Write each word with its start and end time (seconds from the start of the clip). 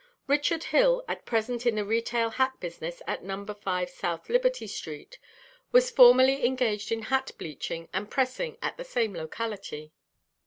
Richard 0.25 0.63
Hill, 0.63 1.05
at 1.07 1.27
present 1.27 1.63
in 1.67 1.75
the 1.75 1.85
retail 1.85 2.31
hat 2.31 2.59
business 2.59 3.03
at 3.05 3.23
No. 3.23 3.45
5 3.45 3.87
South 3.87 4.29
Liberty 4.29 4.65
street, 4.65 5.19
was 5.71 5.91
formerly 5.91 6.43
engaged 6.43 6.91
in 6.91 7.03
hat 7.03 7.29
bleaching 7.37 7.87
and 7.93 8.09
pressing 8.09 8.57
at 8.63 8.77
the 8.77 8.83
same 8.83 9.13
locality. 9.13 9.93